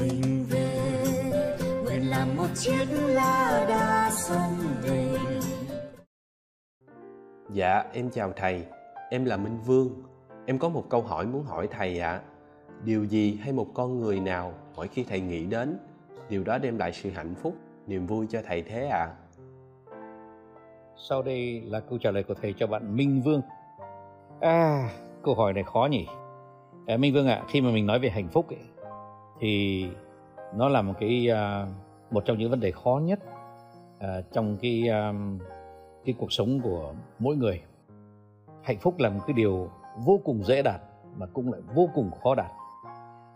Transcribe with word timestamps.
mình 0.00 0.44
về 0.50 0.96
nguyện 1.84 2.10
làm 2.10 2.36
một 2.36 2.48
chiếc 2.54 2.86
lá 2.90 3.66
đa 3.68 4.10
sông 4.12 4.54
về 4.82 5.08
Dạ, 7.50 7.84
em 7.92 8.10
chào 8.10 8.32
thầy. 8.36 8.64
Em 9.10 9.24
là 9.24 9.36
Minh 9.36 9.58
Vương. 9.66 9.90
Em 10.46 10.58
có 10.58 10.68
một 10.68 10.84
câu 10.90 11.02
hỏi 11.02 11.26
muốn 11.26 11.44
hỏi 11.44 11.68
thầy 11.70 12.00
ạ. 12.00 12.10
À. 12.10 12.22
Điều 12.84 13.04
gì 13.04 13.38
hay 13.42 13.52
một 13.52 13.66
con 13.74 14.00
người 14.00 14.20
nào 14.20 14.52
mỗi 14.76 14.88
khi 14.88 15.04
thầy 15.04 15.20
nghĩ 15.20 15.44
đến, 15.44 15.78
điều 16.28 16.44
đó 16.44 16.58
đem 16.58 16.78
lại 16.78 16.92
sự 16.92 17.10
hạnh 17.10 17.34
phúc, 17.34 17.54
niềm 17.86 18.06
vui 18.06 18.26
cho 18.30 18.40
thầy 18.46 18.62
thế 18.62 18.86
ạ? 18.86 18.98
À? 18.98 19.14
Sau 20.96 21.22
đây 21.22 21.60
là 21.60 21.80
câu 21.80 21.98
trả 21.98 22.10
lời 22.10 22.22
của 22.22 22.34
thầy 22.34 22.54
cho 22.58 22.66
bạn 22.66 22.96
Minh 22.96 23.22
Vương. 23.24 23.42
À, 24.40 24.88
câu 25.22 25.34
hỏi 25.34 25.52
này 25.52 25.64
khó 25.64 25.88
nhỉ? 25.90 26.06
À, 26.86 26.96
Minh 26.96 27.14
Vương 27.14 27.26
ạ, 27.26 27.34
à, 27.34 27.44
khi 27.48 27.60
mà 27.60 27.70
mình 27.70 27.86
nói 27.86 27.98
về 27.98 28.10
hạnh 28.10 28.28
phúc 28.28 28.48
ấy, 28.48 28.58
thì 29.40 29.86
nó 30.54 30.68
là 30.68 30.82
một 30.82 30.94
cái 31.00 31.30
à, 31.30 31.66
một 32.10 32.24
trong 32.24 32.38
những 32.38 32.50
vấn 32.50 32.60
đề 32.60 32.70
khó 32.70 33.00
nhất 33.04 33.20
à, 33.98 34.20
trong 34.32 34.56
cái 34.62 34.88
à, 34.88 35.12
cái 36.04 36.14
cuộc 36.18 36.32
sống 36.32 36.60
của 36.60 36.92
mỗi 37.18 37.36
người. 37.36 37.62
Hạnh 38.62 38.78
phúc 38.80 38.94
là 38.98 39.10
một 39.10 39.20
cái 39.26 39.34
điều 39.34 39.70
vô 40.04 40.20
cùng 40.24 40.44
dễ 40.44 40.62
đạt 40.62 40.80
mà 41.16 41.26
cũng 41.26 41.52
lại 41.52 41.60
vô 41.74 41.88
cùng 41.94 42.10
khó 42.22 42.34
đạt. 42.34 42.52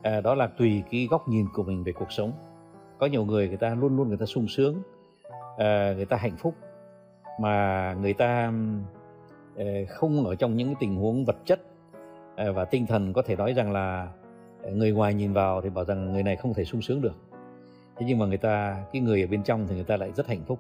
À, 0.03 0.21
đó 0.21 0.35
là 0.35 0.47
tùy 0.47 0.83
cái 0.91 1.07
góc 1.11 1.29
nhìn 1.29 1.47
của 1.55 1.63
mình 1.63 1.85
về 1.85 1.93
cuộc 1.93 2.13
sống. 2.13 2.33
Có 2.99 3.07
nhiều 3.07 3.25
người 3.25 3.49
người 3.49 3.57
ta 3.57 3.75
luôn 3.75 3.97
luôn 3.97 4.09
người 4.09 4.17
ta 4.17 4.27
sung 4.27 4.47
sướng 4.49 4.83
à, 5.59 5.93
người 5.97 6.05
ta 6.05 6.17
hạnh 6.17 6.37
phúc 6.37 6.55
mà 7.41 7.95
người 8.01 8.15
ta 8.15 8.53
à, 9.57 9.65
không 9.89 10.27
ở 10.27 10.35
trong 10.35 10.57
những 10.57 10.69
cái 10.69 10.77
tình 10.81 10.97
huống 10.97 11.25
vật 11.25 11.37
chất 11.45 11.61
à, 12.37 12.51
và 12.51 12.65
tinh 12.65 12.87
thần 12.87 13.13
có 13.13 13.23
thể 13.23 13.37
nói 13.37 13.53
rằng 13.53 13.73
là 13.73 14.09
người 14.73 14.93
ngoài 14.93 15.15
nhìn 15.15 15.33
vào 15.33 15.61
thì 15.61 15.71
bảo 15.71 15.85
rằng 15.85 16.13
người 16.13 16.23
này 16.23 16.37
không 16.37 16.55
thể 16.55 16.65
sung 16.65 16.83
sướng 16.83 17.01
được. 17.01 17.15
Thế 17.97 18.07
nhưng 18.09 18.19
mà 18.19 18.27
người 18.27 18.37
ta 18.37 18.85
cái 18.93 19.03
người 19.03 19.21
ở 19.21 19.27
bên 19.27 19.43
trong 19.43 19.67
thì 19.69 19.75
người 19.75 19.85
ta 19.85 19.97
lại 19.97 20.13
rất 20.13 20.27
hạnh 20.27 20.45
phúc. 20.47 20.59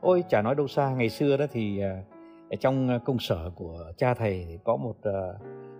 Ôi 0.00 0.24
chả 0.28 0.42
nói 0.42 0.54
đâu 0.54 0.68
xa 0.68 0.90
ngày 0.90 1.08
xưa 1.08 1.36
đó 1.36 1.46
thì 1.52 1.80
à, 1.80 2.02
ở 2.50 2.56
trong 2.60 2.88
à, 2.88 2.98
công 3.04 3.18
sở 3.18 3.50
của 3.54 3.92
cha 3.96 4.14
thầy 4.14 4.46
thì 4.48 4.58
có 4.64 4.76
một 4.76 4.96
à, 5.02 5.32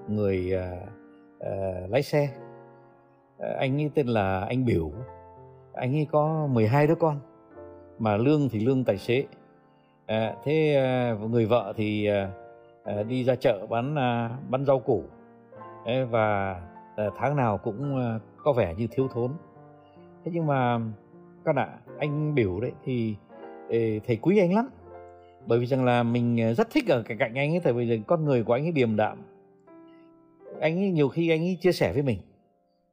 người 0.09 0.53
lái 1.89 2.03
xe. 2.03 2.29
Anh 3.39 3.81
ấy 3.81 3.91
tên 3.95 4.07
là 4.07 4.41
anh 4.41 4.65
biểu. 4.65 4.91
Anh 5.73 5.97
ấy 5.97 6.07
có 6.11 6.47
12 6.47 6.87
đứa 6.87 6.95
con 6.95 7.21
mà 7.99 8.17
lương 8.17 8.49
thì 8.49 8.61
lương 8.61 8.85
tài 8.85 8.99
xế. 8.99 9.25
À, 10.07 10.35
thế 10.45 10.75
à, 10.77 11.17
người 11.31 11.47
vợ 11.47 11.73
thì 11.77 12.07
à, 12.85 13.03
đi 13.09 13.25
ra 13.25 13.35
chợ 13.35 13.67
bán 13.67 13.97
à, 13.97 14.31
bán 14.49 14.65
rau 14.65 14.79
củ. 14.79 15.03
Và 16.11 16.61
Ờ, 16.97 17.11
tháng 17.17 17.37
nào 17.37 17.59
cũng 17.59 17.97
ờ, 17.97 18.21
có 18.45 18.53
vẻ 18.53 18.75
như 18.75 18.87
thiếu 18.91 19.09
thốn. 19.09 19.31
Thế 20.25 20.31
nhưng 20.35 20.47
mà 20.47 20.79
các 21.45 21.57
ạ 21.57 21.79
anh 21.99 22.35
biểu 22.35 22.61
đấy 22.61 22.73
thì 22.85 23.17
ờ, 23.71 23.79
thầy 24.07 24.17
quý 24.17 24.39
anh 24.39 24.55
lắm. 24.55 24.69
Bởi 25.47 25.59
vì 25.59 25.67
rằng 25.67 25.85
là 25.85 26.03
mình 26.03 26.55
rất 26.57 26.71
thích 26.71 26.89
ở 26.89 27.03
cạnh 27.03 27.19
cạnh 27.19 27.35
anh 27.35 27.55
ấy 27.55 27.61
tại 27.61 27.73
vì 27.73 28.03
con 28.07 28.25
người 28.25 28.45
của 28.45 28.53
anh 28.53 28.65
ấy 28.65 28.73
điềm 28.73 28.97
đạm. 28.97 29.19
Anh 30.61 30.79
ấy 30.79 30.91
nhiều 30.91 31.09
khi 31.09 31.31
anh 31.31 31.41
ấy 31.41 31.59
chia 31.61 31.73
sẻ 31.73 31.93
với 31.93 32.03
mình. 32.03 32.19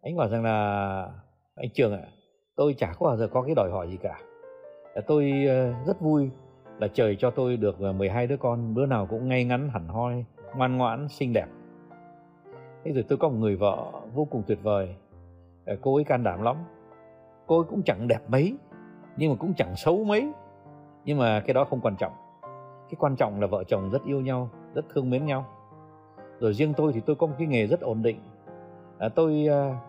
Anh 0.02 0.18
bảo 0.18 0.30
rằng 0.30 0.44
là 0.44 1.08
anh 1.56 1.70
trường 1.74 1.94
ạ 1.94 2.00
à, 2.04 2.12
tôi 2.56 2.74
chả 2.74 2.94
có 3.00 3.06
bao 3.06 3.18
giờ 3.18 3.28
có 3.28 3.42
cái 3.42 3.56
đòi 3.56 3.72
hỏi 3.72 3.88
gì 3.90 3.98
cả. 3.98 4.20
Tôi 5.08 5.32
rất 5.88 6.02
vui 6.02 6.30
là 6.80 6.88
trời 6.88 7.16
cho 7.20 7.30
tôi 7.30 7.58
được 7.58 7.82
12 7.82 8.28
đứa 8.28 8.38
con 8.38 8.76
đứa 8.76 8.86
nào 8.86 9.06
cũng 9.06 9.28
ngay 9.28 9.44
ngắn 9.44 9.70
hẳn 9.70 9.88
hoi 9.88 10.26
ngoan 10.56 10.78
ngoãn 10.78 11.08
xinh 11.10 11.34
đẹp 11.34 11.48
thế 12.84 12.92
rồi 12.92 13.06
tôi 13.10 13.18
có 13.18 13.30
một 13.30 13.36
người 13.40 13.56
vợ 13.56 13.92
vô 14.14 14.26
cùng 14.26 14.44
tuyệt 14.48 14.60
vời. 14.64 14.96
Ờ, 15.66 15.76
cô 15.82 15.96
ấy 15.96 16.04
can 16.04 16.24
đảm 16.24 16.42
lắm. 16.42 16.58
Cô 17.48 17.58
ấy 17.58 17.66
cũng 17.70 17.82
chẳng 17.86 18.08
đẹp 18.08 18.20
mấy 18.28 18.58
nhưng 19.18 19.32
mà 19.32 19.38
cũng 19.40 19.54
chẳng 19.54 19.76
xấu 19.76 20.04
mấy. 20.04 20.32
Nhưng 21.06 21.18
mà 21.18 21.40
cái 21.40 21.54
đó 21.54 21.64
không 21.64 21.80
quan 21.82 21.96
trọng. 21.96 22.14
Cái 22.90 22.96
quan 23.00 23.16
trọng 23.16 23.42
là 23.42 23.48
vợ 23.48 23.64
chồng 23.64 23.90
rất 23.90 24.04
yêu 24.06 24.22
nhau 24.22 24.50
rất 24.74 24.86
thương 24.94 25.10
mến 25.10 25.26
nhau. 25.26 25.46
Rồi 26.40 26.54
riêng 26.54 26.74
tôi 26.78 26.94
thì 26.94 27.02
tôi 27.06 27.16
có 27.16 27.28
một 27.28 27.34
cái 27.38 27.48
nghề 27.48 27.68
rất 27.68 27.82
ổn 27.82 28.02
định. 28.02 28.20
À, 29.00 29.10
tôi 29.10 29.48
à, 29.50 29.82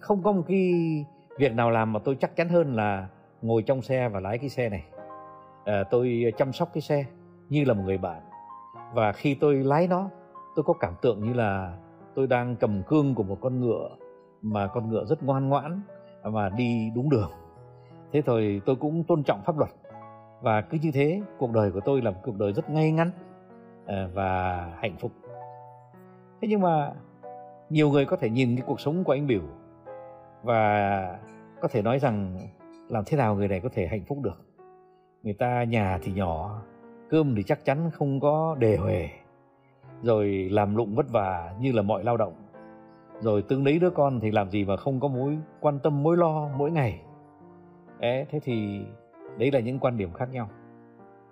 không 0.00 0.22
có 0.22 0.32
một 0.32 0.42
cái 0.48 0.72
việc 1.38 1.54
nào 1.54 1.70
làm 1.70 1.92
mà 1.92 2.00
tôi 2.04 2.16
chắc 2.20 2.36
chắn 2.36 2.48
hơn 2.48 2.74
là 2.74 3.08
ngồi 3.42 3.62
trong 3.62 3.82
xe 3.82 4.08
và 4.08 4.20
lái 4.20 4.38
cái 4.38 4.48
xe 4.48 4.68
này. 4.68 4.84
À, 5.64 5.84
tôi 5.90 6.32
chăm 6.36 6.52
sóc 6.52 6.68
cái 6.74 6.80
xe 6.80 7.04
như 7.48 7.64
là 7.64 7.74
một 7.74 7.82
người 7.84 7.98
bạn. 7.98 8.22
Và 8.94 9.12
khi 9.12 9.34
tôi 9.34 9.54
lái 9.54 9.86
nó 9.88 10.10
tôi 10.56 10.64
có 10.64 10.72
cảm 10.80 10.94
tưởng 11.02 11.24
như 11.24 11.32
là 11.32 11.78
tôi 12.18 12.26
đang 12.26 12.56
cầm 12.56 12.82
cương 12.82 13.14
của 13.14 13.22
một 13.22 13.38
con 13.40 13.60
ngựa 13.60 13.88
mà 14.42 14.66
con 14.66 14.88
ngựa 14.88 15.04
rất 15.04 15.22
ngoan 15.22 15.48
ngoãn 15.48 15.80
và 16.22 16.48
đi 16.48 16.92
đúng 16.94 17.10
đường. 17.10 17.30
Thế 18.12 18.22
thôi 18.26 18.62
tôi 18.66 18.76
cũng 18.76 19.04
tôn 19.04 19.22
trọng 19.22 19.42
pháp 19.46 19.58
luật. 19.58 19.70
Và 20.40 20.60
cứ 20.60 20.78
như 20.82 20.90
thế, 20.94 21.22
cuộc 21.38 21.52
đời 21.52 21.70
của 21.70 21.80
tôi 21.80 22.02
là 22.02 22.10
một 22.10 22.16
cuộc 22.24 22.38
đời 22.38 22.52
rất 22.52 22.70
ngay 22.70 22.92
ngắn 22.92 23.10
à, 23.86 24.08
và 24.14 24.60
hạnh 24.78 24.96
phúc. 25.00 25.12
Thế 26.40 26.48
nhưng 26.48 26.60
mà 26.60 26.92
nhiều 27.70 27.90
người 27.90 28.04
có 28.04 28.16
thể 28.16 28.30
nhìn 28.30 28.56
cái 28.56 28.64
cuộc 28.66 28.80
sống 28.80 29.04
của 29.04 29.12
anh 29.12 29.26
biểu 29.26 29.42
và 30.42 31.18
có 31.60 31.68
thể 31.68 31.82
nói 31.82 31.98
rằng 31.98 32.38
làm 32.88 33.04
thế 33.06 33.16
nào 33.16 33.34
người 33.34 33.48
này 33.48 33.60
có 33.60 33.68
thể 33.72 33.86
hạnh 33.86 34.04
phúc 34.08 34.18
được. 34.22 34.44
Người 35.22 35.34
ta 35.34 35.64
nhà 35.64 35.98
thì 36.02 36.12
nhỏ, 36.12 36.62
cơm 37.10 37.34
thì 37.34 37.42
chắc 37.42 37.64
chắn 37.64 37.90
không 37.90 38.20
có 38.20 38.56
đề 38.58 38.76
huề 38.76 39.08
rồi 40.02 40.48
làm 40.52 40.76
lụng 40.76 40.94
vất 40.94 41.06
vả 41.12 41.54
như 41.60 41.72
là 41.72 41.82
mọi 41.82 42.04
lao 42.04 42.16
động. 42.16 42.34
Rồi 43.20 43.42
tương 43.42 43.64
lấy 43.64 43.78
đứa 43.78 43.90
con 43.90 44.20
thì 44.20 44.30
làm 44.30 44.50
gì 44.50 44.64
mà 44.64 44.76
không 44.76 45.00
có 45.00 45.08
mối 45.08 45.38
quan 45.60 45.78
tâm 45.78 46.02
mối 46.02 46.16
lo 46.16 46.48
mỗi 46.56 46.70
ngày? 46.70 47.00
Ê, 48.00 48.26
thế 48.30 48.40
thì 48.40 48.80
đấy 49.38 49.50
là 49.52 49.60
những 49.60 49.78
quan 49.78 49.96
điểm 49.96 50.12
khác 50.12 50.28
nhau. 50.32 50.48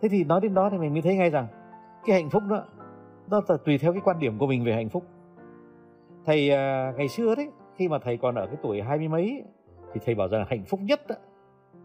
Thế 0.03 0.09
thì 0.09 0.25
nói 0.25 0.41
đến 0.41 0.54
đó 0.54 0.71
thì 0.71 0.78
mình 0.78 0.93
mới 0.93 1.03
thấy 1.03 1.16
ngay 1.16 1.31
rằng 1.31 1.47
cái 2.06 2.22
hạnh 2.22 2.31
phúc 2.31 2.43
đó 2.50 2.65
nó 3.31 3.41
là 3.49 3.56
tùy 3.65 3.78
theo 3.78 3.93
cái 3.93 4.00
quan 4.04 4.19
điểm 4.19 4.38
của 4.38 4.47
mình 4.47 4.65
về 4.65 4.75
hạnh 4.75 4.88
phúc. 4.88 5.04
Thầy 6.25 6.50
à, 6.50 6.93
ngày 6.97 7.09
xưa 7.09 7.34
đấy 7.34 7.50
khi 7.77 7.88
mà 7.88 7.98
thầy 7.98 8.16
còn 8.16 8.34
ở 8.34 8.47
cái 8.47 8.56
tuổi 8.62 8.83
hai 8.83 8.98
mươi 8.98 9.09
mấy 9.09 9.44
thì 9.93 10.00
thầy 10.04 10.15
bảo 10.15 10.28
rằng 10.28 10.44
hạnh 10.48 10.65
phúc 10.65 10.81
nhất 10.83 11.00
đó, 11.09 11.15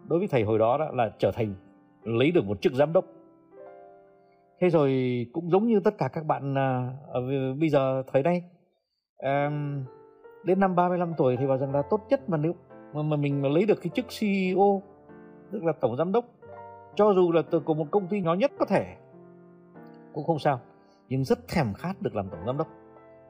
đối 0.08 0.20
với 0.20 0.28
thầy 0.28 0.44
hồi 0.44 0.60
đó, 0.60 0.78
đó 0.78 0.92
là 0.94 1.12
trở 1.18 1.32
thành 1.32 1.54
lấy 2.04 2.32
được 2.32 2.46
một 2.46 2.62
chức 2.62 2.74
giám 2.74 2.94
đốc 2.94 3.06
thế 4.62 4.70
rồi 4.70 5.26
cũng 5.34 5.50
giống 5.50 5.68
như 5.68 5.80
tất 5.80 5.98
cả 5.98 6.08
các 6.08 6.26
bạn 6.26 6.58
à, 6.58 6.94
ở 7.08 7.22
bây 7.60 7.70
giờ 7.70 8.04
thời 8.14 8.24
nay 8.24 8.44
à, 9.18 9.52
đến 10.44 10.60
năm 10.60 10.76
35 10.76 11.14
tuổi 11.18 11.38
thì 11.38 11.48
bảo 11.48 11.58
rằng 11.58 11.76
là 11.76 11.82
tốt 11.90 12.02
nhất 12.10 12.30
mà 12.30 12.38
nếu 12.38 12.56
mà, 12.94 13.02
mà 13.02 13.18
mình 13.18 13.42
mà 13.42 13.50
lấy 13.50 13.66
được 13.66 13.82
cái 13.82 13.92
chức 13.96 14.06
CEO 14.20 14.82
tức 15.52 15.64
là 15.64 15.74
tổng 15.82 15.96
giám 15.98 16.12
đốc 16.12 16.26
cho 16.96 17.14
dù 17.14 17.32
là 17.32 17.42
từ 17.52 17.60
của 17.60 17.74
một 17.74 17.86
công 17.92 18.08
ty 18.08 18.22
nhỏ 18.22 18.34
nhất 18.34 18.52
có 18.60 18.66
thể 18.66 18.96
cũng 20.14 20.26
không 20.26 20.40
sao 20.40 20.60
nhưng 21.12 21.24
rất 21.24 21.48
thèm 21.48 21.74
khát 21.74 22.02
được 22.02 22.16
làm 22.16 22.30
tổng 22.30 22.40
giám 22.46 22.58
đốc. 22.58 22.68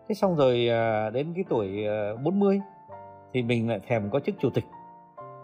Thế 0.09 0.15
xong 0.15 0.35
rồi 0.35 0.67
à, 0.67 1.09
đến 1.09 1.33
cái 1.35 1.43
tuổi 1.49 1.85
à, 1.87 2.15
40 2.23 2.61
thì 3.33 3.41
mình 3.41 3.69
lại 3.69 3.79
thèm 3.87 4.09
có 4.09 4.19
chức 4.19 4.35
chủ 4.39 4.49
tịch 4.49 4.63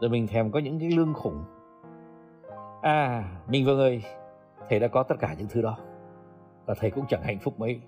rồi 0.01 0.09
mình 0.09 0.27
thèm 0.27 0.51
có 0.51 0.59
những 0.59 0.79
cái 0.79 0.89
lương 0.91 1.13
khủng. 1.13 1.43
À 2.81 3.23
mình 3.49 3.65
vương 3.65 3.79
ơi 3.79 4.01
thầy 4.69 4.79
đã 4.79 4.87
có 4.87 5.03
tất 5.03 5.15
cả 5.19 5.35
những 5.37 5.47
thứ 5.49 5.61
đó. 5.61 5.77
Và 6.65 6.73
thầy 6.79 6.91
cũng 6.91 7.05
chẳng 7.09 7.23
hạnh 7.23 7.39
phúc 7.39 7.59
mấy. 7.59 7.81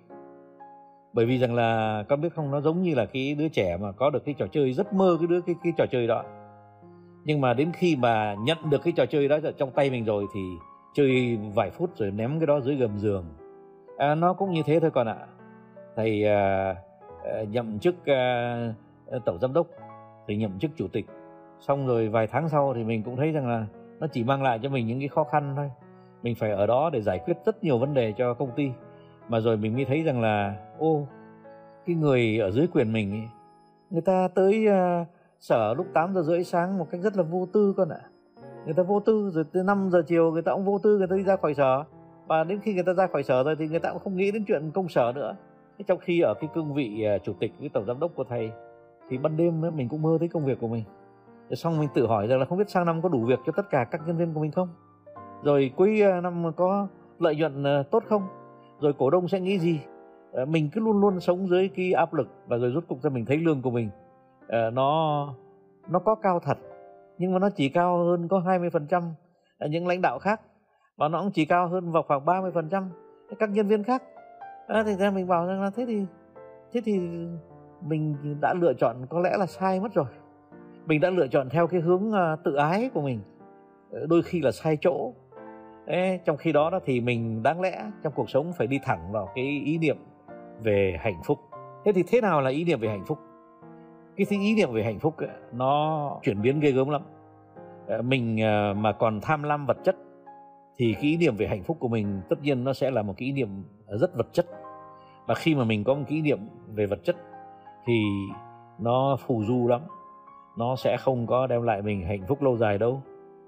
Bởi 1.13 1.25
vì 1.25 1.37
rằng 1.37 1.55
là 1.55 2.03
con 2.09 2.21
biết 2.21 2.33
không 2.35 2.51
nó 2.51 2.61
giống 2.61 2.81
như 2.81 2.95
là 2.95 3.05
cái 3.05 3.35
đứa 3.35 3.47
trẻ 3.47 3.77
mà 3.77 3.91
có 3.91 4.09
được 4.09 4.25
cái 4.25 4.35
trò 4.37 4.47
chơi 4.51 4.73
rất 4.73 4.93
mơ 4.93 5.17
cái 5.19 5.27
đứa 5.27 5.41
cái 5.41 5.55
cái 5.63 5.73
trò 5.77 5.85
chơi 5.91 6.07
đó. 6.07 6.23
Nhưng 7.23 7.41
mà 7.41 7.53
đến 7.53 7.71
khi 7.73 7.95
mà 7.95 8.35
nhận 8.39 8.57
được 8.69 8.81
cái 8.83 8.93
trò 8.95 9.05
chơi 9.05 9.27
đó 9.27 9.37
trong 9.57 9.71
tay 9.71 9.89
mình 9.89 10.05
rồi 10.05 10.25
thì 10.33 10.41
chơi 10.93 11.37
vài 11.55 11.69
phút 11.69 11.97
rồi 11.97 12.11
ném 12.11 12.39
cái 12.39 12.47
đó 12.47 12.59
dưới 12.59 12.75
gầm 12.75 12.97
giường. 12.97 13.25
À, 13.97 14.15
nó 14.15 14.33
cũng 14.33 14.51
như 14.51 14.63
thế 14.65 14.79
thôi 14.79 14.91
con 14.91 15.07
ạ. 15.07 15.17
Thầy 15.95 16.25
à, 16.25 16.75
à, 17.23 17.43
nhậm 17.51 17.79
chức 17.79 17.95
à, 18.05 18.73
tổng 19.25 19.39
giám 19.41 19.53
đốc 19.53 19.67
thầy 20.27 20.37
nhậm 20.37 20.59
chức 20.59 20.71
chủ 20.75 20.87
tịch. 20.87 21.05
Xong 21.59 21.87
rồi 21.87 22.09
vài 22.09 22.27
tháng 22.27 22.49
sau 22.49 22.73
thì 22.73 22.83
mình 22.83 23.03
cũng 23.03 23.15
thấy 23.15 23.31
rằng 23.31 23.47
là 23.47 23.65
nó 23.99 24.07
chỉ 24.07 24.23
mang 24.23 24.43
lại 24.43 24.59
cho 24.63 24.69
mình 24.69 24.87
những 24.87 24.99
cái 24.99 25.07
khó 25.07 25.23
khăn 25.23 25.53
thôi 25.55 25.71
mình 26.23 26.35
phải 26.35 26.51
ở 26.51 26.65
đó 26.65 26.89
để 26.93 27.01
giải 27.01 27.19
quyết 27.25 27.37
rất 27.45 27.63
nhiều 27.63 27.77
vấn 27.77 27.93
đề 27.93 28.13
cho 28.17 28.33
công 28.33 28.51
ty. 28.55 28.71
Mà 29.29 29.39
rồi 29.39 29.57
mình 29.57 29.75
mới 29.75 29.85
thấy 29.85 30.03
rằng 30.03 30.21
là 30.21 30.55
ô 30.77 31.07
cái 31.85 31.95
người 31.95 32.39
ở 32.39 32.51
dưới 32.51 32.67
quyền 32.67 32.93
mình 32.93 33.11
ấy, 33.11 33.29
người 33.89 34.01
ta 34.01 34.27
tới 34.35 34.67
uh, 34.67 35.07
sở 35.39 35.73
lúc 35.73 35.87
8 35.93 36.13
giờ 36.13 36.21
rưỡi 36.21 36.43
sáng 36.43 36.77
một 36.77 36.87
cách 36.91 37.01
rất 37.01 37.17
là 37.17 37.23
vô 37.23 37.47
tư 37.53 37.73
con 37.77 37.89
ạ. 37.89 37.99
Người 38.65 38.73
ta 38.73 38.83
vô 38.83 38.99
tư 38.99 39.31
rồi 39.33 39.45
từ 39.51 39.63
5 39.63 39.89
giờ 39.91 40.01
chiều 40.07 40.31
người 40.31 40.41
ta 40.41 40.51
cũng 40.51 40.65
vô 40.65 40.79
tư 40.83 40.97
người 40.97 41.07
ta 41.07 41.15
đi 41.15 41.23
ra 41.23 41.35
khỏi 41.35 41.53
sở. 41.53 41.83
Và 42.27 42.43
đến 42.43 42.59
khi 42.59 42.73
người 42.73 42.83
ta 42.83 42.93
ra 42.93 43.07
khỏi 43.07 43.23
sở 43.23 43.43
rồi 43.43 43.55
thì 43.59 43.67
người 43.67 43.79
ta 43.79 43.91
cũng 43.91 44.01
không 44.03 44.17
nghĩ 44.17 44.31
đến 44.31 44.43
chuyện 44.47 44.71
công 44.71 44.89
sở 44.89 45.11
nữa. 45.15 45.35
Thế 45.77 45.85
trong 45.87 45.99
khi 45.99 46.21
ở 46.21 46.33
cái 46.41 46.49
cương 46.53 46.73
vị 46.73 47.05
uh, 47.15 47.23
chủ 47.23 47.33
tịch 47.39 47.51
cái 47.59 47.69
tổng 47.73 47.85
giám 47.87 47.99
đốc 47.99 48.11
của 48.15 48.23
thầy 48.23 48.51
thì 49.09 49.17
ban 49.17 49.37
đêm 49.37 49.61
mình 49.75 49.89
cũng 49.89 50.01
mơ 50.01 50.17
thấy 50.19 50.27
công 50.27 50.45
việc 50.45 50.59
của 50.61 50.67
mình. 50.67 50.83
Rồi 51.49 51.55
xong 51.55 51.79
mình 51.79 51.89
tự 51.93 52.07
hỏi 52.07 52.27
rằng 52.27 52.39
là 52.39 52.45
không 52.45 52.57
biết 52.57 52.69
sang 52.69 52.85
năm 52.85 53.01
có 53.01 53.09
đủ 53.09 53.25
việc 53.25 53.39
cho 53.45 53.51
tất 53.55 53.69
cả 53.69 53.83
các 53.83 54.01
nhân 54.07 54.17
viên 54.17 54.33
của 54.33 54.41
mình 54.41 54.51
không? 54.51 54.69
Rồi 55.43 55.71
cuối 55.75 56.01
ờ, 56.01 56.21
năm 56.21 56.51
có 56.55 56.87
lợi 57.19 57.35
nhuận 57.35 57.63
ờ, 57.63 57.83
tốt 57.83 58.03
không? 58.09 58.27
Rồi 58.79 58.93
cổ 58.97 59.09
đông 59.09 59.27
sẽ 59.27 59.39
nghĩ 59.39 59.59
gì? 59.59 59.79
Ờ, 60.31 60.45
mình 60.45 60.69
cứ 60.73 60.81
luôn 60.81 61.01
luôn 61.01 61.19
sống 61.19 61.47
dưới 61.47 61.69
cái 61.75 61.93
áp 61.93 62.13
lực 62.13 62.27
và 62.47 62.57
rồi 62.57 62.71
rốt 62.71 62.83
cục 62.87 63.01
ra 63.01 63.09
mình 63.09 63.25
thấy 63.25 63.37
lương 63.37 63.61
của 63.61 63.71
mình. 63.71 63.89
Nó 64.73 65.27
nó 65.89 65.99
có 65.99 66.15
cao 66.15 66.39
thật 66.39 66.57
nhưng 67.19 67.33
mà 67.33 67.39
nó 67.39 67.49
chỉ 67.49 67.69
cao 67.69 67.97
hơn 67.97 68.27
có 68.27 68.39
20% 68.39 69.01
những 69.69 69.87
lãnh 69.87 70.01
đạo 70.01 70.19
khác 70.19 70.41
và 70.97 71.07
nó 71.07 71.21
cũng 71.21 71.31
chỉ 71.31 71.45
cao 71.45 71.67
hơn 71.67 71.91
vào 71.91 72.03
khoảng 72.03 72.25
30% 72.25 72.83
các 73.39 73.49
nhân 73.49 73.67
viên 73.67 73.83
khác. 73.83 74.03
À, 74.67 74.83
thì 74.85 74.95
ra 74.95 75.11
mình 75.11 75.27
bảo 75.27 75.45
rằng 75.45 75.61
là 75.61 75.69
thế 75.75 75.85
thì 75.87 76.05
thế 76.73 76.81
thì 76.85 76.99
mình 77.81 78.15
đã 78.41 78.53
lựa 78.53 78.73
chọn 78.73 78.95
có 79.09 79.19
lẽ 79.19 79.37
là 79.37 79.45
sai 79.45 79.79
mất 79.79 79.93
rồi. 79.93 80.05
Mình 80.85 81.01
đã 81.01 81.09
lựa 81.09 81.27
chọn 81.27 81.49
theo 81.49 81.67
cái 81.67 81.81
hướng 81.81 82.11
tự 82.43 82.55
ái 82.55 82.89
của 82.93 83.01
mình. 83.01 83.19
Đôi 84.09 84.21
khi 84.21 84.41
là 84.41 84.51
sai 84.51 84.77
chỗ. 84.81 85.13
Ê, 85.85 86.19
trong 86.25 86.37
khi 86.37 86.51
đó, 86.51 86.69
đó 86.69 86.79
thì 86.85 87.01
mình 87.01 87.43
đáng 87.43 87.61
lẽ 87.61 87.85
trong 88.03 88.13
cuộc 88.15 88.29
sống 88.29 88.53
phải 88.57 88.67
đi 88.67 88.79
thẳng 88.83 89.11
vào 89.11 89.29
cái 89.35 89.45
ý 89.65 89.77
niệm 89.77 89.97
về 90.63 90.97
hạnh 90.99 91.21
phúc. 91.25 91.39
Thế 91.85 91.91
thì 91.91 92.03
thế 92.07 92.21
nào 92.21 92.41
là 92.41 92.49
ý 92.49 92.63
niệm 92.63 92.79
về 92.79 92.89
hạnh 92.89 93.05
phúc? 93.05 93.19
Cái 94.15 94.25
thứ 94.29 94.35
ý 94.39 94.55
niệm 94.55 94.71
về 94.71 94.83
hạnh 94.83 94.99
phúc 94.99 95.17
ấy, 95.17 95.29
nó 95.53 96.11
chuyển 96.23 96.41
biến 96.41 96.59
ghê 96.59 96.71
gớm 96.71 96.89
lắm. 96.89 97.01
Ờ, 97.87 98.01
mình 98.01 98.41
ờ, 98.41 98.73
mà 98.73 98.91
còn 98.91 99.19
tham 99.21 99.43
lam 99.43 99.65
vật 99.65 99.77
chất 99.83 99.95
thì 100.77 100.93
cái 100.93 101.03
ý 101.03 101.17
niệm 101.17 101.35
về 101.35 101.47
hạnh 101.47 101.63
phúc 101.63 101.77
của 101.79 101.87
mình 101.87 102.21
tất 102.29 102.41
nhiên 102.41 102.63
nó 102.63 102.73
sẽ 102.73 102.91
là 102.91 103.01
một 103.01 103.13
cái 103.17 103.25
ý 103.25 103.31
niệm 103.31 103.63
rất 103.87 104.15
vật 104.15 104.27
chất. 104.33 104.45
Và 105.27 105.35
khi 105.35 105.55
mà 105.55 105.63
mình 105.63 105.83
có 105.83 105.93
một 105.93 106.03
cái 106.07 106.15
ý 106.15 106.21
niệm 106.21 106.39
về 106.67 106.85
vật 106.85 106.99
chất 107.03 107.15
thì 107.85 108.03
nó 108.79 109.17
phù 109.27 109.43
du 109.43 109.67
lắm. 109.67 109.81
Nó 110.57 110.75
sẽ 110.75 110.97
không 110.97 111.27
có 111.27 111.47
đem 111.47 111.61
lại 111.61 111.81
mình 111.81 112.01
hạnh 112.01 112.23
phúc 112.27 112.41
lâu 112.41 112.57
dài 112.57 112.77
đâu. 112.77 113.01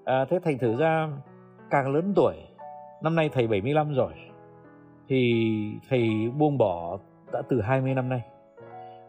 À, 0.04 0.24
thế 0.24 0.38
thành 0.44 0.58
thử 0.58 0.76
ra 0.76 1.08
càng 1.72 1.92
lớn 1.92 2.12
tuổi 2.16 2.34
năm 3.02 3.14
nay 3.14 3.30
thầy 3.32 3.46
75 3.46 3.94
rồi 3.94 4.12
thì 5.08 5.44
thầy 5.88 6.08
buông 6.38 6.58
bỏ 6.58 6.98
đã 7.32 7.42
từ 7.48 7.60
20 7.60 7.94
năm 7.94 8.08
nay. 8.08 8.22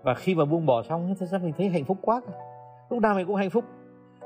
Và 0.04 0.14
khi 0.14 0.36
mà 0.36 0.46
buông 0.46 0.66
bỏ 0.66 0.84
xong 0.84 1.16
thì 1.20 1.26
ra 1.26 1.38
mình 1.38 1.54
thấy 1.58 1.70
hạnh 1.70 1.86
phúc 1.86 1.98
quá 2.02 2.22
lúc 2.90 3.02
nào 3.02 3.16
mình 3.16 3.28
cũng 3.28 3.36
hạnh 3.36 3.50
phúc 3.50 3.66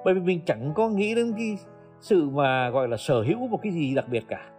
bởi 0.06 0.14
vì 0.14 0.20
mình 0.20 0.42
chẳng 0.46 0.72
có 0.76 0.90
nghĩ 0.90 1.16
đến 1.16 1.34
cái 1.38 1.58
sự 2.00 2.30
mà 2.30 2.70
gọi 2.70 2.88
là 2.88 2.98
sở 2.98 3.22
hữu 3.22 3.48
một 3.48 3.60
cái 3.62 3.72
gì 3.72 3.96
đặc 3.96 4.06
biệt 4.12 4.24
cả. 4.28 4.50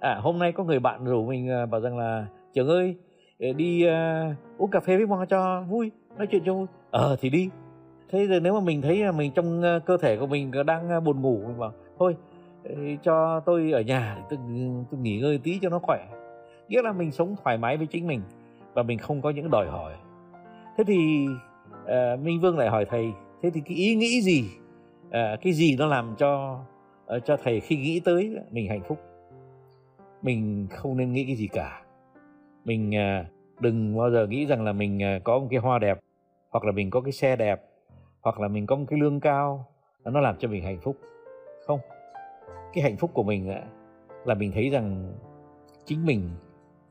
À 0.00 0.18
hôm 0.22 0.38
nay 0.38 0.52
có 0.52 0.64
người 0.64 0.78
bạn 0.78 1.04
rủ 1.04 1.26
mình 1.26 1.50
à, 1.50 1.66
bảo 1.66 1.80
rằng 1.80 1.98
là 1.98 2.26
trường 2.54 2.68
ơi 2.68 2.96
ờ, 3.40 3.52
đi 3.52 3.86
uh, 3.88 4.60
uống 4.60 4.70
cà 4.70 4.80
phê 4.80 4.96
với 4.96 5.06
mọi 5.06 5.26
cho 5.26 5.64
vui 5.68 5.90
nói 6.16 6.26
chuyện 6.26 6.42
cho 6.46 6.54
vui. 6.54 6.66
Ờ 6.90 7.16
thì 7.20 7.30
đi. 7.30 7.50
Thế 8.10 8.26
rồi 8.26 8.40
nếu 8.40 8.54
mà 8.54 8.60
mình 8.60 8.82
thấy 8.82 8.98
là 9.04 9.12
mình 9.12 9.32
trong 9.34 9.62
ờ, 9.62 9.80
cơ 9.86 9.96
thể 9.96 10.16
của 10.16 10.26
mình 10.26 10.50
đang 10.66 11.04
buồn 11.04 11.22
ngủ 11.22 11.40
mình 11.46 11.58
bảo 11.58 11.72
thôi 11.98 12.16
cho 13.02 13.40
tôi 13.40 13.72
ở 13.72 13.80
nhà 13.80 14.16
để 14.16 14.22
tôi, 14.30 14.38
tôi 14.90 15.00
nghỉ 15.00 15.20
ngơi 15.20 15.38
tí 15.38 15.58
cho 15.62 15.68
nó 15.68 15.78
khỏe. 15.78 16.06
Nghĩa 16.68 16.82
là 16.82 16.92
mình 16.92 17.12
sống 17.12 17.36
thoải 17.44 17.58
mái 17.58 17.76
với 17.76 17.86
chính 17.86 18.06
mình 18.06 18.20
và 18.74 18.82
mình 18.82 18.98
không 18.98 19.22
có 19.22 19.30
những 19.30 19.50
đòi 19.50 19.66
hỏi. 19.66 19.92
Thế 20.76 20.84
thì 20.86 21.26
uh, 21.82 22.20
minh 22.20 22.40
vương 22.40 22.58
lại 22.58 22.68
hỏi 22.68 22.84
thầy 22.84 23.12
thế 23.42 23.50
thì 23.50 23.60
cái 23.60 23.76
ý 23.76 23.94
nghĩ 23.94 24.20
gì 24.20 24.44
uh, 25.08 25.12
cái 25.42 25.52
gì 25.52 25.76
nó 25.76 25.86
làm 25.86 26.14
cho 26.18 26.60
uh, 27.16 27.24
cho 27.24 27.36
thầy 27.36 27.60
khi 27.60 27.76
nghĩ 27.76 28.00
tới 28.00 28.36
mình 28.50 28.68
hạnh 28.68 28.82
phúc? 28.88 28.98
Mình 30.22 30.66
không 30.70 30.96
nên 30.96 31.12
nghĩ 31.12 31.24
cái 31.24 31.36
gì 31.36 31.48
cả. 31.52 31.82
Mình 32.64 32.90
uh, 32.90 33.26
đừng 33.62 33.96
bao 33.96 34.10
giờ 34.10 34.26
nghĩ 34.26 34.46
rằng 34.46 34.64
là 34.64 34.72
mình 34.72 35.00
uh, 35.16 35.24
có 35.24 35.38
một 35.38 35.46
cái 35.50 35.60
hoa 35.60 35.78
đẹp 35.78 35.98
hoặc 36.50 36.64
là 36.64 36.72
mình 36.72 36.90
có 36.90 37.00
cái 37.00 37.12
xe 37.12 37.36
đẹp 37.36 37.62
hoặc 38.22 38.40
là 38.40 38.48
mình 38.48 38.66
có 38.66 38.76
một 38.76 38.84
cái 38.88 38.98
lương 39.00 39.20
cao 39.20 39.66
nó 40.04 40.20
làm 40.20 40.36
cho 40.38 40.48
mình 40.48 40.64
hạnh 40.64 40.78
phúc. 40.82 40.96
Không 41.66 41.80
cái 42.72 42.84
hạnh 42.84 42.96
phúc 42.96 43.10
của 43.14 43.22
mình 43.22 43.52
là 44.24 44.34
mình 44.34 44.52
thấy 44.52 44.70
rằng 44.70 45.14
chính 45.84 46.06
mình 46.06 46.30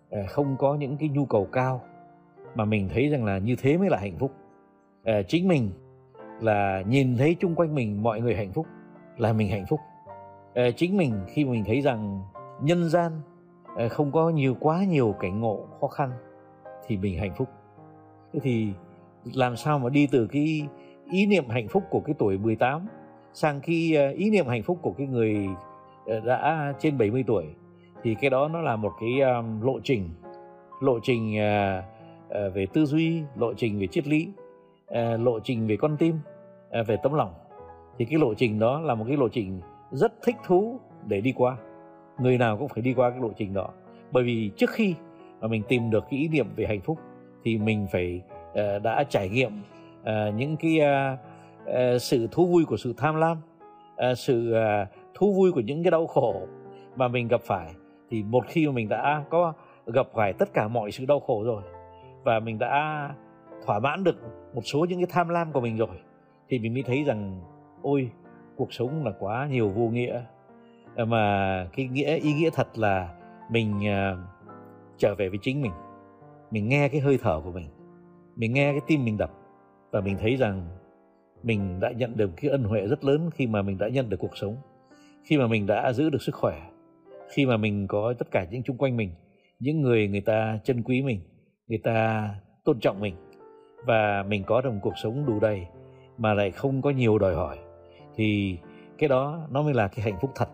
ờ, 0.10 0.20
không 0.30 0.56
có 0.60 0.76
những 0.76 0.98
cái 0.98 1.10
nhu 1.10 1.26
cầu 1.26 1.48
cao, 1.52 1.82
mà 2.56 2.66
mình 2.66 2.90
thấy 2.94 3.10
rằng 3.10 3.26
là 3.26 3.38
như 3.38 3.56
thế 3.60 3.78
mới 3.78 3.90
là 3.90 3.98
hạnh 3.98 4.18
phúc. 4.20 4.32
Ờ, 5.04 5.24
chính 5.24 5.48
mình 5.48 5.72
là 6.42 6.84
nhìn 6.88 7.18
thấy 7.18 7.36
chung 7.40 7.56
quanh 7.56 7.76
mình 7.76 8.04
mọi 8.04 8.22
người 8.22 8.36
hạnh 8.36 8.52
phúc 8.54 8.68
là 9.18 9.34
mình 9.34 9.50
hạnh 9.50 9.66
phúc. 9.70 9.80
Ờ, 10.56 10.72
chính 10.72 10.98
mình 10.98 11.14
khi 11.28 11.46
mình 11.46 11.64
thấy 11.66 11.82
rằng 11.82 12.22
nhân 12.62 12.90
gian 12.90 13.12
không 13.90 14.12
có 14.12 14.30
nhiều 14.30 14.56
quá 14.60 14.84
nhiều 14.84 15.16
cảnh 15.20 15.40
ngộ 15.40 15.66
khó 15.82 15.88
khăn 15.88 16.12
thì 16.88 16.98
mình 16.98 17.20
hạnh 17.20 17.34
phúc. 17.36 17.48
Thế 18.34 18.40
thì 18.44 18.68
làm 19.34 19.56
sao 19.56 19.80
mà 19.80 19.90
đi 19.90 20.08
từ 20.12 20.28
cái 20.28 20.68
ý 21.12 21.26
niệm 21.26 21.50
hạnh 21.50 21.68
phúc 21.68 21.84
của 21.90 22.00
cái 22.00 22.16
tuổi 22.20 22.38
18 22.38 22.88
sang 23.36 23.62
cái 23.62 23.96
ờ, 23.96 24.10
ý 24.10 24.30
niệm 24.30 24.48
hạnh 24.48 24.64
phúc 24.64 24.80
của 24.82 24.94
cái 24.98 25.08
người 25.08 25.48
ờ, 26.06 26.20
đã 26.20 26.74
trên 26.80 26.98
70 26.98 27.24
tuổi 27.28 27.46
thì 28.04 28.16
cái 28.22 28.30
đó 28.30 28.48
nó 28.48 28.62
là 28.62 28.76
một 28.76 28.94
cái 29.00 29.22
um, 29.22 29.62
lộ 29.62 29.80
trình. 29.84 30.10
Lộ 30.82 31.00
trình 31.04 31.36
uh, 31.36 31.84
uh, 32.28 32.54
về 32.54 32.66
tư 32.74 32.86
duy 32.86 33.22
lộ 33.36 33.54
trình 33.54 33.80
về 33.80 33.88
triết 33.88 34.08
lý 34.08 34.28
uh, 34.92 34.96
lộ 35.20 35.40
trình 35.40 35.68
về 35.68 35.78
con 35.78 35.98
tim 35.98 36.16
uh, 36.80 36.88
về 36.88 36.98
tấm 37.04 37.14
lòng. 37.14 37.34
Thì 37.98 38.06
cái 38.06 38.20
lộ 38.20 38.34
trình 38.34 38.60
đó 38.60 38.80
là 38.80 38.96
một 38.96 39.06
cái 39.08 39.18
lộ 39.18 39.30
trình 39.30 39.62
rất 39.92 40.14
thích 40.24 40.36
thú 40.46 40.80
để 41.08 41.22
đi 41.22 41.34
qua. 41.36 41.58
Người 42.20 42.38
nào 42.38 42.58
cũng 42.58 42.68
phải 42.68 42.82
đi 42.82 42.94
qua 42.94 43.10
cái 43.10 43.20
lộ 43.20 43.30
trình 43.38 43.54
đó. 43.54 43.70
Bởi 44.12 44.24
vì 44.24 44.52
trước 44.58 44.70
khi 44.70 44.96
mà 45.42 45.48
mình 45.48 45.64
tìm 45.68 45.90
được 45.90 46.04
cái 46.10 46.20
ý 46.20 46.28
niệm 46.28 46.48
về 46.56 46.66
hạnh 46.66 46.82
phúc 46.82 46.98
thì 47.44 47.58
mình 47.58 47.88
phải 47.92 48.22
uh, 48.52 48.84
đã 48.84 49.04
trải 49.10 49.30
nghiệm 49.30 49.52
uh, 50.02 50.36
những 50.36 50.58
cái 50.58 50.80
uh, 50.80 51.20
uh, 51.70 52.02
sự 52.02 52.28
thú 52.32 52.48
vui 52.48 52.66
của 52.66 52.78
sự 52.78 52.94
tham 52.98 53.16
lam 53.16 53.38
uh, 54.12 54.18
sự 54.18 54.54
uh, 54.54 54.88
thú 55.14 55.34
vui 55.34 55.52
của 55.52 55.62
những 55.62 55.84
cái 55.84 55.92
đau 55.92 56.08
khổ 56.08 56.42
mà 56.96 57.08
mình 57.08 57.28
gặp 57.28 57.42
phải. 57.42 57.74
Thì 58.10 58.24
một 58.24 58.44
khi 58.48 58.68
mà 58.68 58.74
mình 58.74 58.90
đã 58.90 59.24
có 59.30 59.54
gặp 59.86 60.08
phải 60.14 60.34
tất 60.34 60.54
cả 60.54 60.68
mọi 60.68 60.92
sự 60.92 61.06
đau 61.06 61.20
khổ 61.20 61.44
rồi 61.44 61.64
và 62.24 62.40
mình 62.40 62.60
đã 62.60 63.10
thỏa 63.66 63.80
mãn 63.80 64.04
được 64.04 64.16
một 64.54 64.62
số 64.64 64.86
những 64.90 65.00
cái 65.00 65.08
tham 65.12 65.30
lam 65.30 65.52
của 65.52 65.62
mình 65.62 65.78
rồi 65.78 66.00
thì 66.50 66.60
mình 66.60 66.74
mới 66.74 66.84
thấy 66.84 67.04
rằng 67.04 67.42
ôi 67.82 68.10
cuộc 68.56 68.74
sống 68.74 69.06
là 69.06 69.12
quá 69.20 69.48
nhiều 69.52 69.70
vô 69.70 69.90
nghĩa. 69.90 70.22
Mà 71.08 71.68
cái 71.74 71.88
nghĩa 71.88 72.16
ý 72.16 72.34
nghĩa 72.34 72.50
thật 72.54 72.78
là 72.78 73.10
mình 73.52 73.78
uh, 73.78 74.20
trở 74.98 75.16
về 75.16 75.30
với 75.30 75.40
chính 75.42 75.62
mình. 75.62 75.72
Mình 76.52 76.70
nghe 76.70 76.90
cái 76.90 77.02
hơi 77.02 77.20
thở 77.22 77.42
của 77.44 77.52
mình 77.52 77.70
mình 78.36 78.54
nghe 78.54 78.72
cái 78.72 78.82
tim 78.88 79.06
mình 79.06 79.18
đập 79.18 79.32
và 79.92 80.02
mình 80.02 80.18
thấy 80.18 80.36
rằng 80.36 80.68
mình 81.46 81.80
đã 81.80 81.92
nhận 81.92 82.18
được 82.18 82.32
cái 82.42 82.52
ân 82.52 82.64
huệ 82.64 82.88
rất 82.88 83.04
lớn 83.04 83.30
khi 83.34 83.48
mà 83.48 83.62
mình 83.62 83.78
đã 83.78 83.88
nhận 83.88 84.10
được 84.10 84.18
cuộc 84.20 84.38
sống. 84.38 84.56
Khi 85.24 85.38
mà 85.38 85.48
mình 85.48 85.66
đã 85.66 85.94
giữ 85.94 86.10
được 86.10 86.22
sức 86.22 86.36
khỏe. 86.36 86.62
Khi 87.30 87.46
mà 87.46 87.58
mình 87.58 87.88
có 87.88 88.14
tất 88.20 88.32
cả 88.32 88.48
những 88.52 88.64
chung 88.64 88.78
quanh 88.78 88.98
mình 88.98 89.10
những 89.60 89.82
người 89.82 90.08
người 90.08 90.22
ta 90.22 90.60
trân 90.64 90.84
quý 90.84 91.02
mình 91.02 91.20
người 91.68 91.80
ta 91.84 92.30
tôn 92.64 92.80
trọng 92.80 93.00
mình 93.00 93.16
và 93.86 94.24
mình 94.24 94.44
có 94.44 94.62
được 94.62 94.72
một 94.72 94.80
cuộc 94.82 94.98
sống 95.04 95.26
đủ 95.26 95.40
đầy 95.40 95.68
mà 96.18 96.34
lại 96.34 96.52
không 96.52 96.82
có 96.82 96.90
nhiều 96.90 97.18
đòi 97.18 97.36
hỏi 97.36 97.58
thì 98.16 98.58
cái 98.98 99.10
đó 99.10 99.48
nó 99.52 99.62
mới 99.62 99.74
là 99.74 99.88
cái 99.88 100.06
hạnh 100.06 100.18
phúc 100.22 100.32
thật. 100.36 100.50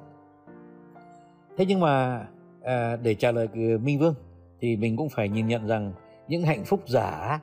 Thế 1.57 1.65
nhưng 1.65 1.79
mà 1.79 2.25
à, 2.63 2.95
để 3.03 3.15
trả 3.15 3.31
lời 3.31 3.47
minh 3.83 3.99
vương 3.99 4.15
thì 4.59 4.75
mình 4.75 4.97
cũng 4.97 5.09
phải 5.09 5.29
nhìn 5.29 5.47
nhận 5.47 5.67
rằng 5.67 5.93
những 6.27 6.43
hạnh 6.43 6.65
phúc 6.65 6.79
giả 6.87 7.39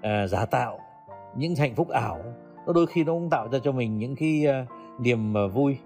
à, 0.00 0.26
giả 0.26 0.46
tạo 0.46 0.78
những 1.36 1.54
hạnh 1.56 1.74
phúc 1.74 1.88
ảo 1.88 2.29
nó 2.66 2.72
đôi 2.72 2.86
khi 2.86 3.04
nó 3.04 3.12
cũng 3.12 3.30
tạo 3.30 3.48
ra 3.48 3.58
cho 3.58 3.72
mình 3.72 3.98
những 3.98 4.16
cái 4.16 4.44
uh, 4.46 4.68
niềm 5.00 5.34
uh, 5.46 5.54
vui. 5.54 5.78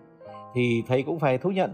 Thì 0.55 0.83
thầy 0.89 1.03
cũng 1.03 1.19
phải 1.19 1.39
thú 1.39 1.51
nhận 1.51 1.71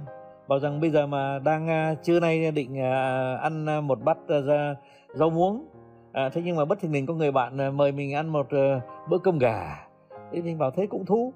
bảo 0.48 0.58
rằng 0.58 0.80
bây 0.80 0.90
giờ 0.90 1.06
mà 1.06 1.38
đang 1.38 1.92
uh, 1.92 2.02
trưa 2.02 2.20
nay 2.20 2.50
định 2.50 2.72
uh, 2.72 3.40
ăn 3.40 3.86
một 3.86 3.98
bát 4.02 4.18
uh, 4.18 4.78
rau 5.14 5.30
muống 5.30 5.66
à, 6.12 6.28
thế 6.28 6.42
nhưng 6.44 6.56
mà 6.56 6.64
bất 6.64 6.80
thình 6.80 6.92
lình 6.92 7.06
có 7.06 7.14
người 7.14 7.32
bạn 7.32 7.68
uh, 7.68 7.74
mời 7.74 7.92
mình 7.92 8.14
ăn 8.14 8.28
một 8.28 8.46
uh, 8.46 8.82
bữa 9.08 9.18
cơm 9.18 9.38
gà. 9.38 9.86
Thế 10.32 10.42
mình 10.42 10.58
bảo 10.58 10.70
thế 10.70 10.86
cũng 10.86 11.06
thú. 11.06 11.32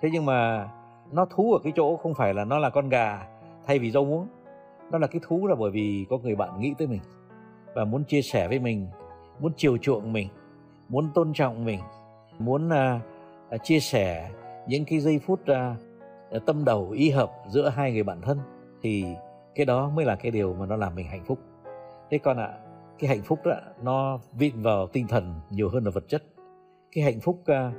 Thế 0.00 0.08
nhưng 0.12 0.26
mà 0.26 0.68
nó 1.12 1.24
thú 1.24 1.52
ở 1.52 1.58
cái 1.64 1.72
chỗ 1.76 1.96
không 1.96 2.14
phải 2.14 2.34
là 2.34 2.44
nó 2.44 2.58
là 2.58 2.70
con 2.70 2.88
gà 2.88 3.26
thay 3.66 3.78
vì 3.78 3.90
rau 3.90 4.04
muống. 4.04 4.26
Nó 4.90 4.98
là 4.98 5.06
cái 5.06 5.20
thú 5.26 5.46
là 5.46 5.54
bởi 5.54 5.70
vì 5.70 6.06
có 6.10 6.18
người 6.18 6.36
bạn 6.36 6.60
nghĩ 6.60 6.74
tới 6.78 6.88
mình 6.88 7.00
và 7.74 7.84
muốn 7.84 8.04
chia 8.04 8.22
sẻ 8.22 8.48
với 8.48 8.58
mình 8.58 8.86
muốn 9.40 9.52
chiều 9.56 9.78
chuộng 9.78 10.12
mình 10.12 10.28
muốn 10.88 11.10
tôn 11.14 11.32
trọng 11.32 11.64
mình 11.64 11.80
muốn 12.40 12.68
uh, 12.68 13.62
chia 13.62 13.80
sẻ 13.80 14.30
những 14.68 14.84
cái 14.84 15.00
giây 15.00 15.18
phút 15.18 15.40
uh, 15.42 16.46
tâm 16.46 16.64
đầu 16.64 16.90
ý 16.90 17.10
hợp 17.10 17.32
giữa 17.48 17.68
hai 17.68 17.92
người 17.92 18.02
bạn 18.02 18.20
thân 18.20 18.38
thì 18.82 19.04
cái 19.54 19.66
đó 19.66 19.90
mới 19.90 20.04
là 20.04 20.16
cái 20.16 20.30
điều 20.30 20.54
mà 20.54 20.66
nó 20.66 20.76
làm 20.76 20.94
mình 20.94 21.06
hạnh 21.06 21.24
phúc. 21.24 21.38
Thế 22.10 22.18
con 22.18 22.36
ạ 22.36 22.46
à, 22.46 22.58
cái 22.98 23.08
hạnh 23.08 23.22
phúc 23.22 23.38
đó 23.44 23.54
nó 23.82 24.18
vịn 24.32 24.62
vào 24.62 24.86
tinh 24.86 25.06
thần 25.06 25.34
nhiều 25.50 25.68
hơn 25.68 25.84
là 25.84 25.90
vật 25.90 26.04
chất. 26.08 26.22
Cái 26.92 27.04
hạnh 27.04 27.20
phúc 27.20 27.40
uh, 27.40 27.74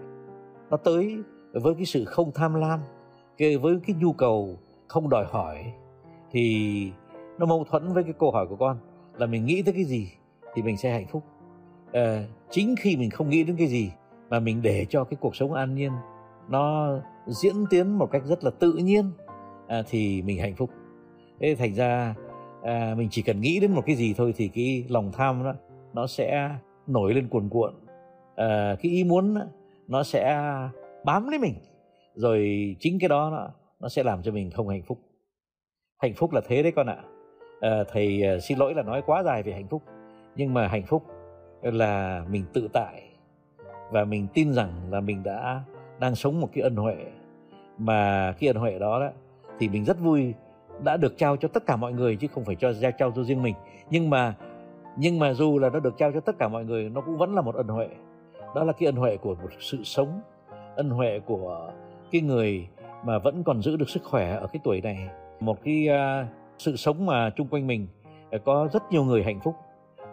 nó 0.70 0.78
tới 0.78 1.18
với 1.54 1.76
cái 1.76 1.86
sự 1.86 2.06
không 2.06 2.32
tham 2.32 2.54
lam 2.54 2.80
cái 3.38 3.58
với 3.58 3.80
cái 3.88 3.96
nhu 4.00 4.14
cầu 4.14 4.58
không 4.88 5.10
đòi 5.10 5.26
hỏi 5.26 5.74
thì 6.32 6.92
nó 7.38 7.46
mâu 7.46 7.64
thuẫn 7.64 7.94
với 7.94 8.04
cái 8.04 8.14
câu 8.20 8.32
hỏi 8.32 8.48
của 8.48 8.56
con 8.56 8.78
là 9.18 9.26
mình 9.26 9.46
nghĩ 9.46 9.62
tới 9.62 9.74
cái 9.74 9.84
gì 9.84 10.12
thì 10.54 10.62
mình 10.62 10.78
sẽ 10.78 10.92
hạnh 10.92 11.08
phúc. 11.08 11.24
À, 11.92 12.24
chính 12.50 12.76
khi 12.80 12.98
mình 12.98 13.10
không 13.10 13.30
nghĩ 13.30 13.44
đến 13.44 13.56
cái 13.58 13.68
gì 13.68 13.92
mà 14.32 14.40
mình 14.40 14.62
để 14.62 14.86
cho 14.90 15.04
cái 15.04 15.18
cuộc 15.22 15.36
sống 15.36 15.54
an 15.54 15.76
nhiên 15.76 15.92
nó 16.50 16.98
diễn 17.28 17.56
tiến 17.70 17.98
một 17.98 18.12
cách 18.12 18.22
rất 18.26 18.44
là 18.44 18.52
tự 18.60 18.74
nhiên 18.74 19.12
à, 19.68 19.84
thì 19.90 20.22
mình 20.22 20.40
hạnh 20.40 20.56
phúc. 20.56 20.70
Thế 21.40 21.56
thành 21.56 21.74
ra 21.74 22.16
à, 22.64 22.96
mình 22.98 23.08
chỉ 23.12 23.22
cần 23.22 23.42
nghĩ 23.42 23.60
đến 23.60 23.72
một 23.72 23.82
cái 23.86 23.96
gì 23.96 24.14
thôi 24.18 24.34
thì 24.38 24.48
cái 24.48 24.86
lòng 24.90 25.12
tham 25.14 25.44
đó 25.44 25.54
nó 25.94 26.08
sẽ 26.08 26.50
nổi 26.88 27.14
lên 27.14 27.28
cuồn 27.28 27.50
cuộn. 27.50 27.74
À, 28.36 28.76
cái 28.82 28.92
ý 28.92 29.04
muốn 29.04 29.34
đó, 29.34 29.42
nó 29.88 30.04
sẽ 30.04 30.48
bám 31.06 31.28
lấy 31.30 31.40
mình. 31.40 31.54
Rồi 32.16 32.76
chính 32.80 33.00
cái 33.00 33.10
đó 33.10 33.30
nó, 33.30 33.50
nó 33.80 33.90
sẽ 33.90 34.04
làm 34.04 34.22
cho 34.22 34.32
mình 34.32 34.52
không 34.52 34.70
hạnh 34.70 34.84
phúc. 34.88 35.00
Hạnh 36.02 36.14
phúc 36.16 36.34
là 36.34 36.42
thế 36.48 36.64
đấy 36.64 36.72
con 36.76 36.88
ạ. 36.88 36.98
À, 37.62 37.84
thầy 37.92 38.24
à, 38.24 38.40
xin 38.40 38.58
lỗi 38.58 38.74
là 38.74 38.84
nói 38.84 39.02
quá 39.06 39.24
dài 39.24 39.44
về 39.44 39.54
hạnh 39.54 39.68
phúc. 39.68 39.82
Nhưng 40.36 40.54
mà 40.54 40.68
hạnh 40.68 40.86
phúc 40.88 41.04
là 41.62 42.26
mình 42.30 42.46
tự 42.54 42.68
tại 42.74 43.11
và 43.92 44.04
mình 44.04 44.28
tin 44.34 44.54
rằng 44.54 44.72
là 44.90 45.00
mình 45.00 45.24
đã 45.24 45.62
đang 46.00 46.16
sống 46.16 46.42
một 46.42 46.50
cái 46.54 46.64
ân 46.64 46.76
huệ. 46.76 46.96
Mà 47.78 48.34
cái 48.40 48.48
ân 48.48 48.58
huệ 48.58 48.80
đó, 48.80 49.00
đó 49.00 49.10
thì 49.60 49.70
mình 49.70 49.86
rất 49.86 50.00
vui 50.00 50.34
đã 50.84 50.98
được 50.98 51.18
trao 51.18 51.38
cho 51.38 51.48
tất 51.48 51.66
cả 51.66 51.76
mọi 51.76 51.94
người 51.94 52.16
chứ 52.16 52.28
không 52.28 52.46
phải 52.46 52.56
cho 52.56 52.74
trao 52.98 53.12
cho 53.16 53.24
riêng 53.24 53.44
mình. 53.44 53.56
Nhưng 53.90 54.10
mà 54.10 54.36
nhưng 54.98 55.20
mà 55.20 55.34
dù 55.34 55.60
là 55.60 55.70
nó 55.70 55.80
được 55.80 55.98
trao 55.98 56.12
cho 56.12 56.20
tất 56.20 56.36
cả 56.40 56.48
mọi 56.48 56.66
người 56.66 56.90
nó 56.90 57.02
cũng 57.02 57.18
vẫn 57.18 57.36
là 57.36 57.42
một 57.42 57.56
ân 57.56 57.68
huệ. 57.68 57.88
Đó 58.56 58.64
là 58.64 58.74
cái 58.74 58.86
ân 58.86 58.96
huệ 58.96 59.18
của 59.18 59.36
một 59.36 59.50
sự 59.60 59.84
sống 59.84 60.22
ân 60.76 60.90
huệ 60.90 61.20
của 61.20 61.72
cái 62.12 62.22
người 62.22 62.68
mà 63.06 63.20
vẫn 63.20 63.44
còn 63.44 63.62
giữ 63.62 63.78
được 63.78 63.90
sức 63.90 64.04
khỏe 64.04 64.32
ở 64.32 64.48
cái 64.48 64.60
tuổi 64.64 64.82
này. 64.82 65.10
Một 65.40 65.58
cái 65.64 65.88
uh, 65.90 66.28
sự 66.58 66.76
sống 66.76 67.06
mà 67.06 67.30
chung 67.30 67.48
quanh 67.48 67.68
mình 67.68 67.88
uh, 68.36 68.44
có 68.46 68.70
rất 68.74 68.84
nhiều 68.92 69.04
người 69.04 69.24
hạnh 69.24 69.40
phúc. 69.44 69.56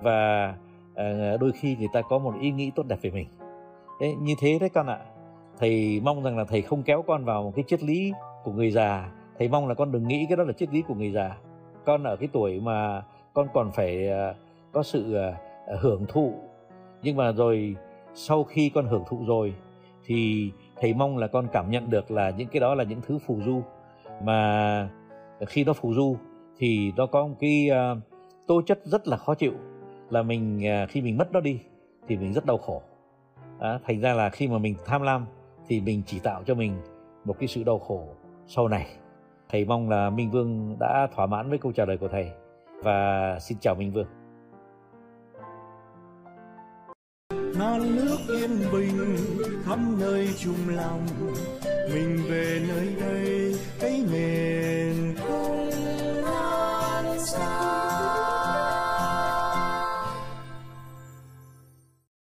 Và 0.03 0.55
uh, 0.93 1.41
đôi 1.41 1.53
khi 1.53 1.77
người 1.77 1.89
ta 1.93 2.03
có 2.03 2.19
một 2.19 2.35
ý 2.41 2.51
nghĩ 2.51 2.71
tốt 2.75 2.87
đẹp 2.89 2.99
về 3.03 3.11
mình 3.11 3.27
đấy, 4.01 4.17
như 4.21 4.35
thế 4.39 4.59
đấy 4.59 4.69
con 4.69 4.87
ạ. 4.87 4.99
Thầy 5.59 6.01
mong 6.05 6.23
rằng 6.23 6.39
là 6.39 6.45
thầy 6.45 6.63
không 6.63 6.83
kéo 6.83 7.03
con 7.03 7.25
vào 7.25 7.43
một 7.43 7.53
cái 7.57 7.65
triết 7.69 7.83
lý 7.83 8.13
của 8.45 8.53
người 8.53 8.71
già. 8.71 9.13
Thầy 9.39 9.49
mong 9.49 9.69
là 9.69 9.75
con 9.75 9.93
đừng 9.93 10.09
nghĩ 10.09 10.27
cái 10.29 10.37
đó 10.37 10.45
là 10.45 10.53
triết 10.53 10.73
lý 10.73 10.83
của 10.83 10.95
người 10.95 11.11
già. 11.11 11.37
Con 11.85 12.05
ở 12.05 12.17
cái 12.17 12.29
tuổi 12.33 12.61
mà 12.61 13.03
con 13.35 13.49
còn 13.55 13.71
phải 13.73 14.09
à, 14.09 14.35
có 14.73 14.83
sự 14.83 15.15
à, 15.15 15.39
à, 15.67 15.77
hưởng 15.81 16.07
thụ. 16.09 16.35
Nhưng 17.03 17.17
mà 17.17 17.33
rồi 17.33 17.77
sau 18.15 18.45
khi 18.45 18.71
con 18.75 18.87
hưởng 18.87 19.05
thụ 19.09 19.25
rồi 19.27 19.55
thì 20.07 20.51
thầy 20.81 20.95
mong 20.95 21.17
là 21.17 21.27
con 21.27 21.49
cảm 21.53 21.71
nhận 21.71 21.91
được 21.91 22.11
là 22.11 22.31
những 22.31 22.49
cái 22.49 22.61
đó 22.61 22.75
là 22.75 22.85
những 22.85 23.01
thứ 23.07 23.19
phù 23.19 23.41
du. 23.41 23.63
Mà 24.23 24.89
khi 25.47 25.65
nó 25.65 25.73
phù 25.73 25.95
du 25.95 26.17
thì 26.59 26.93
nó 26.97 27.07
có 27.07 27.27
một 27.27 27.35
cái 27.41 27.71
uh, 27.71 27.99
tố 28.47 28.63
chất 28.63 28.81
rất 28.85 29.09
là 29.09 29.17
khó 29.17 29.35
chịu. 29.35 29.53
Là 30.11 30.23
mình 30.23 30.61
uh, 30.85 30.91
khi 30.91 31.03
mình 31.03 31.19
mất 31.19 31.33
nó 31.33 31.41
đi 31.41 31.61
thì 32.09 32.17
mình 32.17 32.33
rất 32.33 32.47
đau 32.47 32.59
khổ 32.59 32.83
à, 33.61 33.79
thành 33.87 34.01
ra 34.01 34.15
là 34.15 34.31
khi 34.31 34.49
mà 34.49 34.59
mình 34.59 34.75
tham 34.87 35.03
lam 35.03 35.27
thì 35.69 35.81
mình 35.81 36.03
chỉ 36.07 36.19
tạo 36.19 36.43
cho 36.47 36.55
mình 36.55 36.81
một 37.25 37.37
cái 37.39 37.49
sự 37.49 37.65
đau 37.65 37.79
khổ 37.79 38.09
sau 38.47 38.69
này. 38.69 38.87
Thầy 39.49 39.65
mong 39.65 39.91
là 39.91 40.11
minh 40.11 40.31
vương 40.31 40.77
đã 40.81 41.09
thỏa 41.15 41.27
mãn 41.27 41.49
với 41.51 41.59
câu 41.59 41.73
trả 41.73 41.85
lời 41.85 41.99
của 41.99 42.09
thầy 42.09 42.31
và 42.83 43.39
xin 43.41 43.59
chào 43.61 43.75
minh 43.75 43.93
vương. 43.93 44.07
Non 47.59 47.97
nước 47.97 48.19
yên 48.29 48.51
bình 48.73 49.17
khắp 49.65 49.79
nơi 49.99 50.29
chung 50.39 50.69
lòng 50.69 51.07
mình 51.95 52.19
về 52.31 52.61
nơi 52.69 52.95
đây 53.01 53.55
cái 53.81 54.05
miền 54.13 54.88